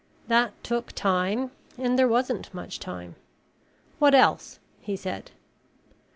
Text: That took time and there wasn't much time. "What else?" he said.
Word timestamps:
That 0.29 0.63
took 0.63 0.93
time 0.93 1.51
and 1.77 1.93
there 1.99 2.07
wasn't 2.07 2.51
much 2.55 2.79
time. 2.79 3.17
"What 3.99 4.15
else?" 4.15 4.57
he 4.79 4.95
said. 4.95 5.29